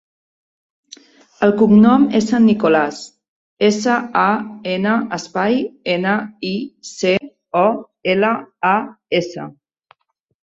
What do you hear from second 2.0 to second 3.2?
és San Nicolas: